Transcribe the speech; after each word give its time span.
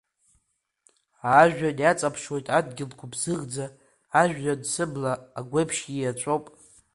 Ажәҩан 1.39 1.77
иаҵаԥшуеит 1.81 2.47
адгьыл 2.57 2.91
гәыбзыӷӡа, 2.99 3.65
ажәҩан 4.21 4.61
сыбла 4.71 5.13
агәеиԥш 5.39 5.77
ииаҵәоуп. 5.85 6.45